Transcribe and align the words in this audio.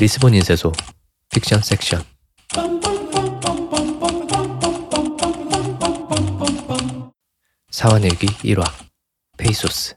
리스본 0.00 0.34
인쇄소 0.34 0.72
픽션 1.30 1.60
섹션 1.60 2.02
사환일기 7.70 8.26
1화 8.26 8.64
페이소스 9.36 9.94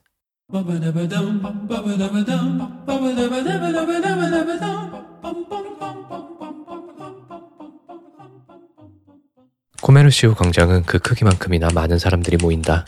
코메르시우 9.81 10.35
광장은 10.35 10.83
그 10.83 10.99
크기만큼이나 10.99 11.69
많은 11.73 11.97
사람들이 11.97 12.37
모인다. 12.37 12.85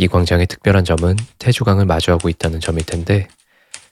이 0.00 0.08
광장의 0.08 0.46
특별한 0.46 0.86
점은 0.86 1.14
테주강을 1.38 1.84
마주하고 1.84 2.30
있다는 2.30 2.60
점일 2.60 2.86
텐데 2.86 3.28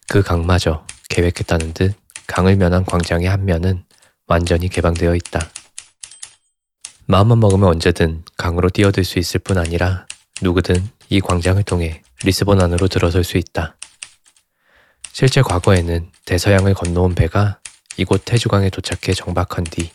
그 0.08 0.22
강마저 0.22 0.86
계획했다는 1.10 1.74
듯 1.74 1.94
강을 2.26 2.56
면한 2.56 2.86
광장의 2.86 3.28
한 3.28 3.44
면은 3.44 3.84
완전히 4.26 4.70
개방되어 4.70 5.14
있다. 5.14 5.50
마음만 7.04 7.40
먹으면 7.40 7.68
언제든 7.68 8.24
강으로 8.38 8.70
뛰어들 8.70 9.04
수 9.04 9.18
있을 9.18 9.38
뿐 9.40 9.58
아니라 9.58 10.06
누구든 10.40 10.88
이 11.10 11.20
광장을 11.20 11.62
통해 11.64 12.02
리스본 12.24 12.62
안으로 12.62 12.88
들어설 12.88 13.22
수 13.22 13.36
있다. 13.36 13.76
실제 15.12 15.42
과거에는 15.42 16.10
대서양을 16.24 16.72
건너온 16.72 17.16
배가 17.16 17.60
이곳 17.98 18.22
태주강에 18.24 18.70
도착해 18.70 19.12
정박한 19.14 19.64
뒤 19.64 19.90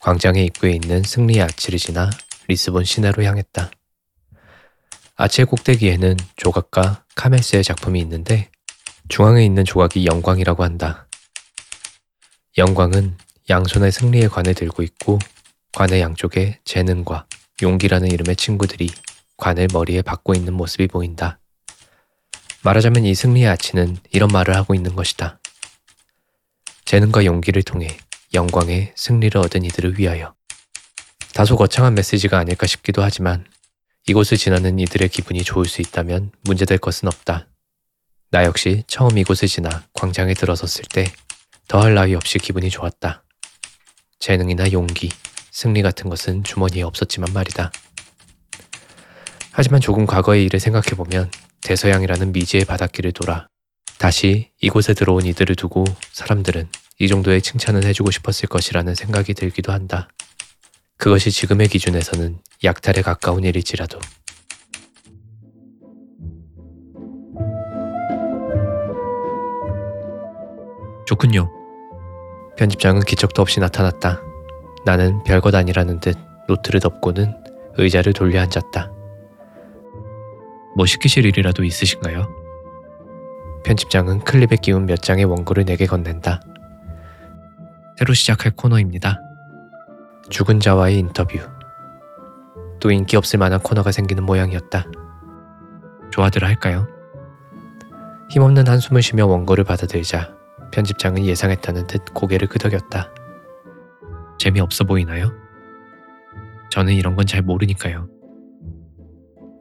광장의 0.00 0.44
입구에 0.44 0.72
있는 0.72 1.02
승리의 1.02 1.40
아치를 1.40 1.78
지나 1.78 2.10
리스본 2.48 2.84
시내로 2.84 3.24
향했다. 3.24 3.70
아치의 5.22 5.44
꼭대기에는 5.44 6.16
조각가 6.36 7.04
카멜스의 7.14 7.62
작품이 7.62 8.00
있는데 8.00 8.50
중앙에 9.10 9.44
있는 9.44 9.66
조각이 9.66 10.06
영광이라고 10.06 10.64
한다. 10.64 11.08
영광은 12.56 13.18
양손에 13.50 13.90
승리의 13.90 14.30
관을 14.30 14.54
들고 14.54 14.82
있고 14.82 15.18
관의 15.74 16.00
양쪽에 16.00 16.60
재능과 16.64 17.26
용기라는 17.60 18.10
이름의 18.10 18.36
친구들이 18.36 18.88
관을 19.36 19.68
머리에 19.70 20.00
박고 20.00 20.32
있는 20.32 20.54
모습이 20.54 20.86
보인다. 20.86 21.38
말하자면 22.62 23.04
이 23.04 23.14
승리의 23.14 23.46
아치는 23.46 23.98
이런 24.12 24.30
말을 24.32 24.56
하고 24.56 24.74
있는 24.74 24.96
것이다. 24.96 25.38
재능과 26.86 27.26
용기를 27.26 27.62
통해 27.62 27.94
영광의 28.32 28.94
승리를 28.96 29.38
얻은 29.38 29.66
이들을 29.66 29.98
위하여. 29.98 30.34
다소 31.34 31.56
거창한 31.56 31.94
메시지가 31.94 32.38
아닐까 32.38 32.66
싶기도 32.66 33.02
하지만 33.02 33.44
이곳을 34.06 34.38
지나는 34.38 34.78
이들의 34.78 35.08
기분이 35.08 35.44
좋을 35.44 35.66
수 35.66 35.80
있다면 35.82 36.32
문제될 36.42 36.78
것은 36.78 37.08
없다. 37.08 37.46
나 38.30 38.44
역시 38.44 38.84
처음 38.86 39.18
이곳을 39.18 39.48
지나 39.48 39.84
광장에 39.92 40.34
들어섰을 40.34 40.84
때 40.92 41.04
더할 41.68 41.94
나위 41.94 42.14
없이 42.14 42.38
기분이 42.38 42.70
좋았다. 42.70 43.22
재능이나 44.18 44.72
용기, 44.72 45.10
승리 45.50 45.82
같은 45.82 46.08
것은 46.08 46.44
주머니에 46.44 46.82
없었지만 46.82 47.32
말이다. 47.32 47.72
하지만 49.52 49.80
조금 49.80 50.06
과거의 50.06 50.44
일을 50.44 50.60
생각해보면 50.60 51.30
대서양이라는 51.62 52.32
미지의 52.32 52.64
바닷길을 52.64 53.12
돌아 53.12 53.46
다시 53.98 54.50
이곳에 54.60 54.94
들어온 54.94 55.26
이들을 55.26 55.56
두고 55.56 55.84
사람들은 56.12 56.68
이 57.00 57.08
정도의 57.08 57.42
칭찬을 57.42 57.84
해주고 57.84 58.10
싶었을 58.10 58.48
것이라는 58.48 58.94
생각이 58.94 59.34
들기도 59.34 59.72
한다. 59.72 60.08
그것이 61.00 61.30
지금의 61.30 61.68
기준에서는 61.68 62.36
약탈에 62.62 63.00
가까운 63.00 63.42
일일지라도. 63.42 63.98
좋군요. 71.06 71.50
편집장은 72.58 73.00
기척도 73.00 73.40
없이 73.40 73.60
나타났다. 73.60 74.20
나는 74.84 75.22
별것 75.24 75.54
아니라는 75.54 76.00
듯 76.00 76.18
노트를 76.46 76.80
덮고는 76.80 77.34
의자를 77.78 78.12
돌려 78.12 78.42
앉았다. 78.42 78.92
뭐 80.76 80.84
시키실 80.84 81.24
일이라도 81.24 81.64
있으신가요? 81.64 82.28
편집장은 83.64 84.20
클립에 84.20 84.58
끼운 84.60 84.84
몇 84.84 85.02
장의 85.02 85.24
원고를 85.24 85.64
내게 85.64 85.86
건넨다. 85.86 86.42
새로 87.98 88.12
시작할 88.12 88.52
코너입니다. 88.54 89.29
죽은 90.30 90.60
자와의 90.60 90.98
인터뷰. 90.98 91.38
또 92.78 92.90
인기 92.90 93.16
없을 93.16 93.38
만한 93.38 93.60
코너가 93.60 93.92
생기는 93.92 94.24
모양이었다. 94.24 94.86
좋아들 96.10 96.44
할까요? 96.44 96.86
힘없는 98.30 98.68
한숨을 98.68 99.02
쉬며 99.02 99.26
원고를 99.26 99.64
받아들자 99.64 100.34
편집장은 100.72 101.24
예상했다는 101.26 101.88
듯 101.88 102.04
고개를 102.14 102.48
끄덕였다. 102.48 103.12
재미없어 104.38 104.84
보이나요? 104.84 105.32
저는 106.70 106.94
이런 106.94 107.16
건 107.16 107.26
잘 107.26 107.42
모르니까요. 107.42 108.08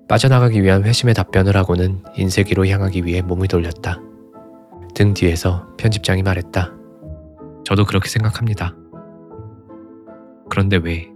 빠져나가기 0.08 0.62
위한 0.64 0.84
회심의 0.84 1.14
답변을 1.16 1.58
하고는 1.58 2.04
인쇄기로 2.16 2.68
향하기 2.68 3.06
위해 3.06 3.22
몸을 3.22 3.48
돌렸다. 3.48 4.00
등 4.96 5.14
뒤에서 5.14 5.68
편집장이 5.78 6.24
말했다. 6.24 6.72
저도 7.66 7.86
그렇게 7.86 8.10
생각합니다. 8.10 8.76
그런데 10.50 10.78
왜? 10.78 11.10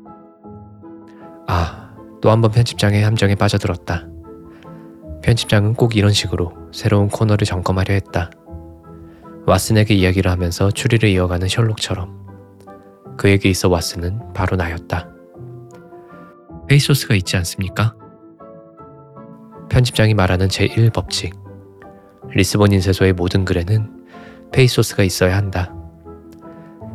아, 1.47 1.93
또 2.21 2.29
한 2.29 2.41
번 2.41 2.51
편집장의 2.51 3.03
함정에 3.03 3.35
빠져들었다. 3.35 4.07
편집장은 5.23 5.73
꼭 5.75 5.95
이런 5.95 6.11
식으로 6.11 6.53
새로운 6.71 7.07
코너를 7.09 7.45
점검하려 7.45 7.93
했다. 7.93 8.29
왓슨에게 9.45 9.91
이야기를 9.91 10.31
하면서 10.31 10.71
추리를 10.71 11.07
이어가는 11.09 11.47
셜록처럼 11.47 12.23
그에게 13.17 13.49
있어 13.49 13.69
왓슨은 13.69 14.33
바로 14.33 14.55
나였다. 14.55 15.09
페이소스가 16.67 17.15
있지 17.15 17.35
않습니까? 17.37 17.95
편집장이 19.69 20.13
말하는 20.13 20.47
제1법칙. 20.47 21.33
리스본 22.29 22.71
인쇄소의 22.71 23.13
모든 23.13 23.43
글에는 23.45 24.05
페이소스가 24.51 25.03
있어야 25.03 25.35
한다. 25.37 25.73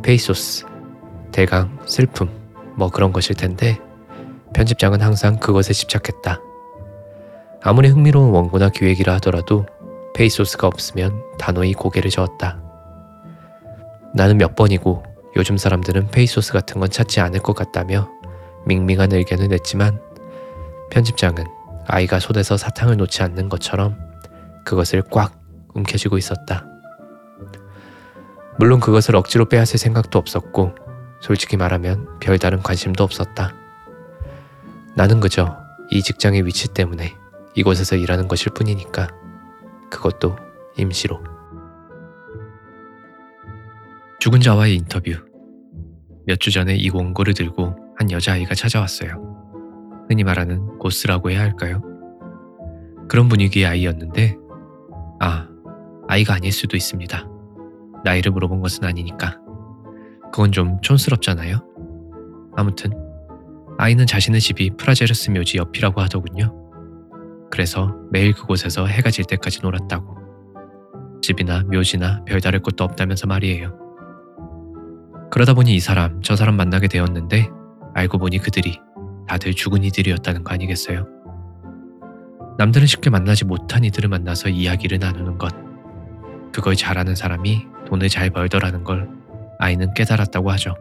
페이소스, 0.01 0.65
대강, 1.39 1.79
슬픔, 1.85 2.29
뭐 2.75 2.89
그런 2.89 3.13
것일 3.13 3.37
텐데 3.37 3.79
편집장은 4.53 4.99
항상 4.99 5.39
그것에 5.39 5.71
집착했다. 5.71 6.41
아무리 7.63 7.87
흥미로운 7.87 8.31
원고나 8.31 8.67
기획이라 8.67 9.13
하더라도 9.13 9.65
페이소스가 10.15 10.67
없으면 10.67 11.23
단호히 11.37 11.71
고개를 11.71 12.11
저었다. 12.11 12.61
나는 14.13 14.37
몇 14.37 14.57
번이고 14.57 15.01
요즘 15.37 15.57
사람들은 15.57 16.07
페이소스 16.07 16.51
같은 16.51 16.81
건 16.81 16.89
찾지 16.89 17.21
않을 17.21 17.39
것 17.39 17.55
같다며 17.55 18.09
밍밍한 18.65 19.13
의견을 19.13 19.47
냈지만 19.47 19.97
편집장은 20.91 21.45
아이가 21.87 22.19
손에서 22.19 22.57
사탕을 22.57 22.97
놓지 22.97 23.23
않는 23.23 23.47
것처럼 23.47 23.97
그것을 24.65 25.03
꽉 25.09 25.39
움켜쥐고 25.73 26.17
있었다. 26.17 26.65
물론 28.57 28.81
그것을 28.81 29.15
억지로 29.15 29.47
빼앗을 29.47 29.77
생각도 29.77 30.19
없었고 30.19 30.88
솔직히 31.21 31.57
말하면 31.57 32.19
별다른 32.19 32.61
관심도 32.61 33.03
없었다. 33.03 33.53
나는 34.95 35.19
그저 35.19 35.57
이 35.91 36.01
직장의 36.01 36.45
위치 36.45 36.67
때문에 36.73 37.15
이곳에서 37.55 37.95
일하는 37.95 38.27
것일 38.27 38.53
뿐이니까 38.53 39.07
그것도 39.89 40.35
임시로. 40.77 41.21
죽은 44.19 44.41
자와의 44.41 44.75
인터뷰. 44.75 45.11
몇 46.25 46.37
주 46.39 46.51
전에 46.51 46.75
이 46.75 46.89
원고를 46.89 47.33
들고 47.33 47.75
한 47.97 48.11
여자아이가 48.11 48.53
찾아왔어요. 48.53 50.05
흔히 50.09 50.23
말하는 50.23 50.77
Goth라고 50.77 51.31
해야 51.31 51.41
할까요? 51.41 51.81
그런 53.07 53.27
분위기의 53.29 53.65
아이였는데, 53.65 54.37
아, 55.19 55.47
아이가 56.07 56.35
아닐 56.35 56.51
수도 56.51 56.77
있습니다. 56.77 57.27
나이를 58.03 58.31
물어본 58.31 58.61
것은 58.61 58.83
아니니까. 58.83 59.39
그건 60.39 60.53
좀 60.53 60.79
촌스럽잖아요? 60.79 61.61
아무튼, 62.55 62.91
아이는 63.77 64.05
자신의 64.05 64.39
집이 64.39 64.77
프라제르스 64.77 65.31
묘지 65.31 65.57
옆이라고 65.57 65.99
하더군요. 65.99 66.55
그래서 67.51 67.93
매일 68.09 68.31
그곳에서 68.31 68.85
해가 68.85 69.11
질 69.11 69.25
때까지 69.25 69.59
놀았다고. 69.61 70.15
집이나 71.21 71.63
묘지나 71.63 72.23
별다를 72.23 72.61
것도 72.61 72.85
없다면서 72.85 73.27
말이에요. 73.27 73.77
그러다 75.29 75.53
보니 75.53 75.75
이 75.75 75.81
사람, 75.81 76.21
저 76.21 76.37
사람 76.37 76.55
만나게 76.55 76.87
되었는데 76.87 77.49
알고 77.93 78.17
보니 78.17 78.37
그들이 78.37 78.79
다들 79.27 79.53
죽은 79.53 79.83
이들이었다는 79.83 80.45
거 80.45 80.53
아니겠어요? 80.53 81.05
남들은 82.57 82.87
쉽게 82.87 83.09
만나지 83.09 83.43
못한 83.43 83.83
이들을 83.83 84.07
만나서 84.07 84.47
이야기를 84.47 84.99
나누는 84.99 85.37
것. 85.37 85.53
그걸 86.53 86.77
잘하는 86.77 87.13
사람이 87.13 87.67
돈을 87.89 88.07
잘 88.07 88.29
벌더라는 88.29 88.85
걸 88.85 89.18
아이는 89.59 89.93
깨달았다고 89.93 90.49
하죠. 90.51 90.73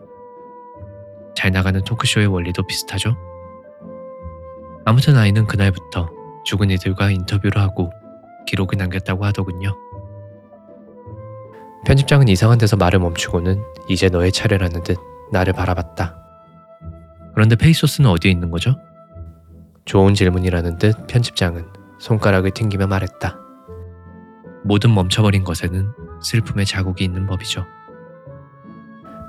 잘 1.34 1.50
나가는 1.50 1.82
토크쇼의 1.82 2.28
원리도 2.28 2.66
비슷하죠? 2.66 3.16
아무튼 4.84 5.16
아이는 5.16 5.46
그날부터 5.46 6.08
죽은 6.44 6.70
이들과 6.70 7.10
인터뷰를 7.10 7.60
하고 7.60 7.92
기록을 8.46 8.78
남겼다고 8.78 9.24
하더군요. 9.26 9.76
편집장은 11.84 12.28
이상한 12.28 12.58
데서 12.58 12.76
말을 12.76 13.00
멈추고는 13.00 13.62
이제 13.88 14.08
너의 14.08 14.32
차례라는 14.32 14.82
듯 14.84 14.96
나를 15.32 15.52
바라봤다. 15.52 16.16
그런데 17.34 17.56
페이소스는 17.56 18.08
어디에 18.08 18.30
있는 18.30 18.50
거죠? 18.50 18.76
좋은 19.84 20.14
질문이라는 20.14 20.78
듯 20.78 21.06
편집장은 21.08 21.66
손가락을 21.98 22.52
튕기며 22.52 22.86
말했다. 22.86 23.36
모든 24.64 24.94
멈춰버린 24.94 25.44
것에는 25.44 25.92
슬픔의 26.22 26.66
자국이 26.66 27.04
있는 27.04 27.26
법이죠. 27.26 27.64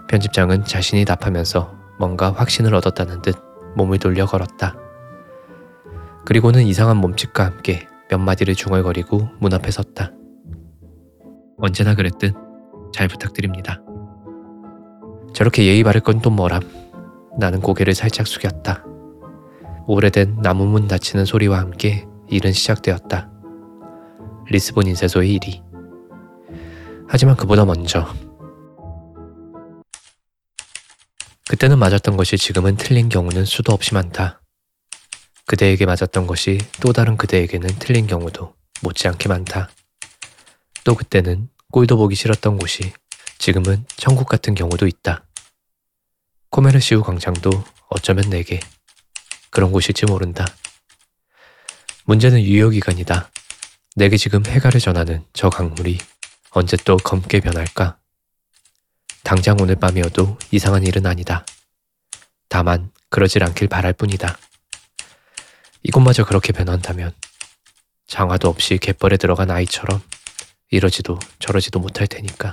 편집장은 0.09 0.65
자신이 0.65 1.05
답하면서 1.05 1.71
뭔가 1.99 2.31
확신을 2.31 2.73
얻었다는 2.73 3.21
듯 3.21 3.35
몸을 3.75 3.99
돌려 3.99 4.25
걸었다. 4.25 4.75
그리고는 6.25 6.63
이상한 6.63 6.97
몸짓과 6.97 7.45
함께 7.45 7.87
몇 8.09 8.17
마디를 8.17 8.55
중얼거리고 8.55 9.29
문 9.39 9.53
앞에 9.53 9.69
섰다. 9.69 10.11
언제나 11.59 11.93
그랬듯 11.93 12.33
잘 12.91 13.07
부탁드립니다. 13.07 13.81
저렇게 15.33 15.65
예의 15.65 15.83
바를 15.83 16.01
건 16.01 16.21
또 16.21 16.31
뭐람? 16.31 16.63
나는 17.37 17.61
고개를 17.61 17.93
살짝 17.93 18.25
숙였다. 18.25 18.83
오래된 19.85 20.41
나무 20.41 20.65
문 20.65 20.87
닫히는 20.87 21.25
소리와 21.25 21.59
함께 21.59 22.07
일은 22.27 22.51
시작되었다. 22.51 23.29
리스본 24.47 24.87
인쇄소의 24.87 25.35
일이. 25.35 25.61
하지만 27.07 27.35
그보다 27.35 27.63
먼저 27.63 28.07
그때는 31.49 31.79
맞았던 31.79 32.15
것이 32.15 32.37
지금은 32.37 32.77
틀린 32.77 33.09
경우는 33.09 33.43
수도 33.43 33.73
없이 33.73 33.95
많다. 33.95 34.39
그대에게 35.47 35.87
맞았던 35.87 36.27
것이 36.27 36.59
또 36.79 36.93
다른 36.93 37.17
그대에게는 37.17 37.67
틀린 37.79 38.05
경우도 38.05 38.53
못지않게 38.83 39.27
많다. 39.29 39.67
또 40.83 40.93
그때는 40.93 41.49
꼴도 41.71 41.97
보기 41.97 42.13
싫었던 42.13 42.59
곳이 42.59 42.93
지금은 43.39 43.83
천국 43.97 44.29
같은 44.29 44.53
경우도 44.53 44.85
있다. 44.85 45.25
코메르시우 46.51 47.01
광장도 47.01 47.49
어쩌면 47.89 48.29
내게 48.29 48.59
그런 49.49 49.71
곳일지 49.71 50.05
모른다. 50.05 50.45
문제는 52.05 52.43
유효기간이다. 52.43 53.31
내게 53.95 54.17
지금 54.17 54.45
해가를 54.45 54.79
전하는 54.79 55.25
저 55.33 55.49
강물이 55.49 55.97
언제 56.51 56.77
또 56.85 56.97
검게 56.97 57.39
변할까? 57.39 57.98
당장 59.23 59.57
오늘 59.59 59.75
밤이어도 59.75 60.37
이상한 60.51 60.85
일은 60.85 61.05
아니다. 61.05 61.45
다만 62.47 62.91
그러질 63.09 63.43
않길 63.43 63.67
바랄 63.67 63.93
뿐이다. 63.93 64.37
이곳마저 65.83 66.25
그렇게 66.25 66.51
변한다면 66.51 67.13
장화도 68.07 68.49
없이 68.49 68.77
갯벌에 68.77 69.17
들어간 69.17 69.51
아이처럼 69.51 70.01
이러지도 70.71 71.19
저러지도 71.39 71.79
못할 71.79 72.07
테니까. 72.07 72.51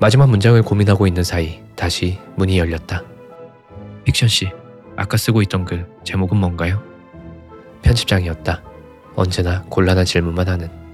마지막 0.00 0.30
문장을 0.30 0.60
고민하고 0.62 1.06
있는 1.06 1.24
사이 1.24 1.60
다시 1.74 2.18
문이 2.36 2.58
열렸다. 2.58 3.02
픽션 4.04 4.28
씨, 4.28 4.48
아까 4.96 5.16
쓰고 5.16 5.42
있던 5.42 5.64
글 5.64 5.88
제목은 6.04 6.36
뭔가요? 6.36 6.82
편집장이었다. 7.82 8.62
언제나 9.16 9.62
곤란한 9.64 10.04
질문만 10.04 10.48
하는. 10.48 10.87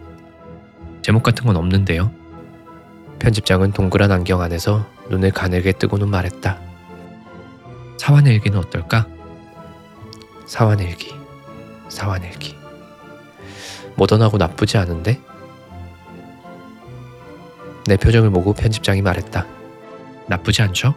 제목 1.04 1.22
같은 1.22 1.44
건 1.44 1.56
없는데요. 1.56 2.10
편집장은 3.18 3.72
동그란 3.72 4.10
안경 4.10 4.40
안에서 4.40 4.86
눈을 5.10 5.32
가늘게 5.32 5.72
뜨고는 5.72 6.08
말했다. 6.08 6.58
사환일기는 7.98 8.58
어떨까? 8.58 9.06
사환일기, 10.46 11.14
사환일기. 11.90 12.56
모던하고 13.96 14.38
나쁘지 14.38 14.78
않은데? 14.78 15.20
내 17.86 17.98
표정을 17.98 18.30
보고 18.30 18.54
편집장이 18.54 19.02
말했다. 19.02 19.46
나쁘지 20.26 20.62
않죠? 20.62 20.94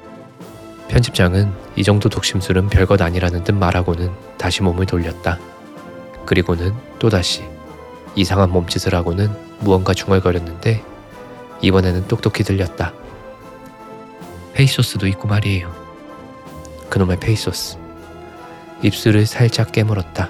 편집장은 0.88 1.52
이 1.76 1.84
정도 1.84 2.08
독심술은 2.08 2.70
별것 2.70 3.02
아니라는 3.02 3.44
듯 3.44 3.52
말하고는 3.52 4.10
다시 4.38 4.64
몸을 4.64 4.86
돌렸다. 4.86 5.38
그리고는 6.26 6.74
또다시 6.98 7.57
이상한 8.18 8.50
몸짓을 8.50 8.96
하고는 8.96 9.30
무언가 9.60 9.94
중얼거렸는데 9.94 10.84
이번에는 11.62 12.08
똑똑히 12.08 12.44
들렸다. 12.44 12.92
페이소스도 14.54 15.06
있고 15.06 15.28
말이에요. 15.28 15.72
그놈의 16.90 17.20
페이소스. 17.20 17.78
입술을 18.82 19.28
살짝 19.28 19.72
깨물었다. 19.72 20.30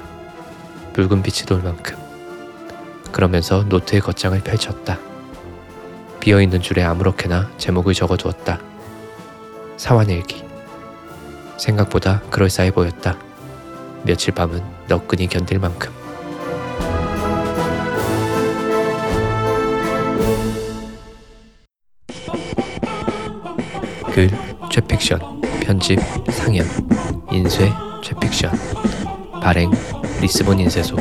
붉은 0.92 1.24
빛이 1.24 1.45
돌 1.45 1.62
만큼. 1.62 1.95
그러면서 3.13 3.63
노트의 3.63 4.01
겉장을 4.01 4.38
펼쳤다. 4.42 5.00
비어있는 6.19 6.62
줄에 6.62 6.83
아무렇게나 6.83 7.51
제목을 7.57 7.94
적어두었다. 7.94 8.60
사환일기. 9.78 10.44
생각보다 11.57 12.19
그럴싸해 12.31 12.72
보였다. 12.72 13.18
며칠 14.04 14.33
밤은 14.33 14.62
너끈히 14.90 15.28
견딜 15.28 15.60
만큼. 15.60 16.06
글 24.18 24.31
최픽션 24.72 25.19
편집 25.62 26.00
상연 26.31 26.66
인쇄 27.31 27.72
최픽션 28.04 28.52
발행 29.44 29.69
리스본 30.19 30.60
인쇄소 30.60 30.98